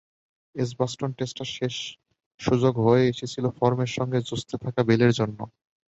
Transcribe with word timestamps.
Edgbaston 0.55 1.11
টেস্টটা 1.17 1.45
শেষ 1.51 1.75
সুযোগ 2.39 2.73
হয়েই 2.85 3.11
এসেছিল 3.13 3.45
ফর্মের 3.57 3.91
সঙ্গে 3.97 4.19
যুঝতে 4.29 4.55
থাকা 4.63 4.81
বেলের 4.89 5.11
জন্য। 5.19 5.39